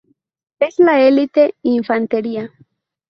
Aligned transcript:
Es 0.57 0.79
la 0.79 0.99
Elite 0.99 1.53
infantería. 1.61 2.49